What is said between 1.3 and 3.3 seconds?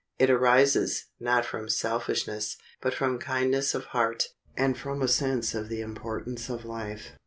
from selfishness, but from